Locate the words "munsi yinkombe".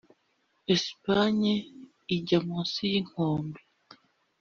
2.47-3.59